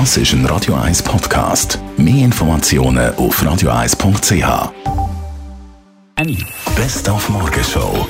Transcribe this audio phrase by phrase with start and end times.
[0.00, 1.78] Das ist ein Radio 1 Podcast.
[1.96, 4.72] Mehr Informationen auf radio1.ch.
[6.16, 6.44] Annie.
[6.74, 8.04] Best auf Morgenshow.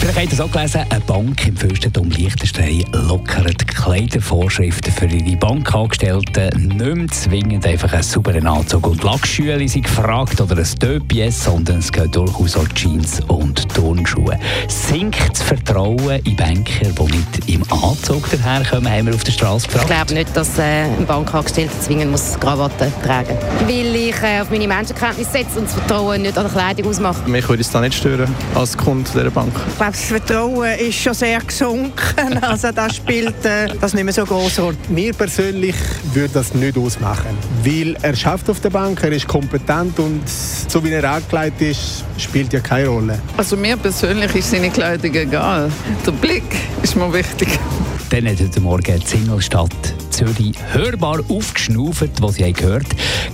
[0.00, 5.04] Vielleicht habt ihr es auch gelesen, eine Bank im Fürstentum Liechtenstein lockert die Kleidervorschriften für
[5.04, 6.48] ihre Bankangestellten.
[6.68, 11.80] Nicht mehr zwingend einfach einen sauberen Anzug und Lackschüle sind gefragt oder ein Döpies, sondern
[11.80, 14.38] es geht durchaus auch Jeans und Turnschuhe.
[14.68, 19.66] Sinkt das Vertrauen in Banker, die nicht im Anzug daherkommen, haben wir auf der Straße
[19.66, 19.90] Ich gefragt.
[19.90, 23.68] glaube nicht, dass äh, ein Bankangestellter zwingend muss Krawatte tragen muss.
[23.68, 27.28] Weil ich äh, auf meine Menschenkenntnis setze und das Vertrauen nicht an der Kleidung ausmache.
[27.28, 29.52] Mich würde es da nicht stören, als Kunde dieser Bank.
[29.68, 31.92] Ich glaube, das Vertrauen ist schon sehr gesunken.
[32.42, 34.76] Also das spielt äh, das nicht mehr so groß Rolle.
[34.88, 35.74] Mir persönlich
[36.12, 40.82] würde das nicht ausmachen, weil er schafft auf der Bank, er ist kompetent und so
[40.84, 43.18] wie er angelegt ist, spielt ja keine Rolle.
[43.36, 45.70] Also mir persönlich ist seine Kleidung egal.
[46.06, 46.44] Der Blick
[46.82, 47.58] ist mir wichtig.
[48.10, 52.86] Dann hat heute Morgen die Singlestadt Zürich hörbar aufgeschnauft, wo sie gehört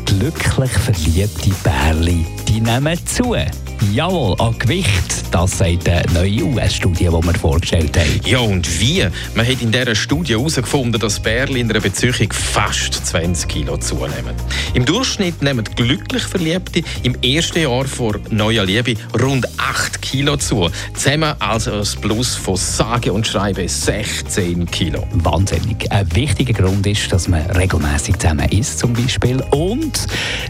[0.04, 3.34] glücklich verliebte Bärli, die nehmen zu.
[3.92, 8.20] Jawohl, an Gewicht, das sagt eine neue US-Studie, die wir vorgestellt haben.
[8.24, 9.06] Ja, und wie?
[9.34, 14.34] Man hat in dieser Studie herausgefunden, dass Bärli in einer Beziehung fast 20 Kilo zunehmen.
[14.74, 20.70] Im Durchschnitt nehmen glücklich Verliebte im ersten Jahr vor neuer Liebe rund 8 Kilo zu.
[20.94, 25.06] Zusammen also ein Plus von sage und schreibe 16 Kilo.
[25.12, 25.90] Wahnsinnig.
[25.92, 29.42] Ein wichtiger Grund ist, dass man regelmäßig zusammen isst, zum Beispiel.
[29.50, 30.06] Und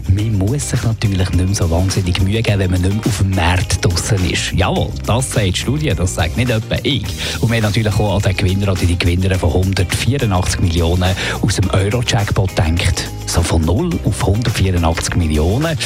[0.07, 3.16] man muss sich natürlich nicht mehr so wahnsinnig Mühe geben, wenn man nicht mehr auf
[3.17, 4.51] dem Markt draussen ist.
[4.53, 7.05] Jawohl, das sagt die Studie, das sagt nicht etwa ich.
[7.39, 11.55] Und wir haben natürlich auch an den Gewinner oder die Gewinnerin von 184 Millionen aus
[11.55, 13.09] dem Euro-Jackpot gedacht.
[13.25, 15.77] So von 0 auf 184 Millionen.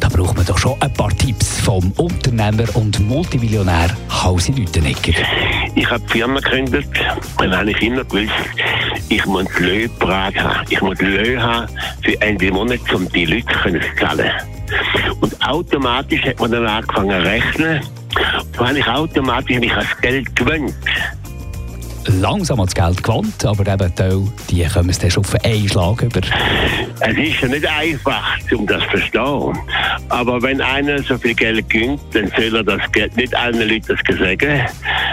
[0.00, 5.14] Da braucht man doch schon ein paar Tipps vom Unternehmer und Multimillionär Hausi Lütenegger.
[5.74, 6.88] Ich habe die Firma gegründet
[7.38, 8.32] und habe ich immer gewusst,
[9.08, 10.66] ich muss Löhnbetrag haben.
[10.70, 11.68] Ich muss Löhne haben
[12.02, 14.30] für Ende Monat, um die Leute zu zahlen.
[15.48, 17.80] Automatisch hat man dann angefangen zu rechnen.
[18.56, 20.74] So habe ich automatisch mich als Geld gewöhnt.
[22.20, 26.02] langsam ans Geld gewandt, aber eben Teil, die kommen es dann schon auf einen Schlag
[26.02, 26.20] über.
[27.00, 29.58] Es ist ja nicht einfach, um das zu verstehen.
[30.08, 33.96] Aber wenn einer so viel Geld gönnt, dann soll er das Geld nicht allen Leuten
[34.06, 34.60] das sagen.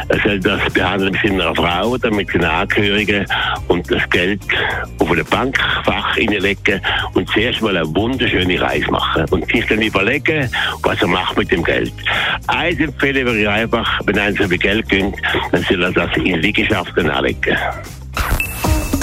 [0.08, 3.26] Er soll das behandeln mit seiner Frau oder mit seinen Angehörigen
[3.68, 4.42] und das Geld
[5.00, 6.82] auf ein Bankfach hineinlegen
[7.14, 10.50] und zuerst mal eine wunderschöne Reise machen und sich dann überlegen,
[10.84, 11.94] was er macht mit dem Geld.
[12.48, 15.16] Eins empfehle ich einfach, wenn einer so viel Geld gönnt,
[15.52, 17.58] dann soll er das in Liegenschaften anlegen.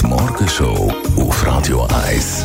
[0.01, 2.45] Die Morgenshow auf Radio 1.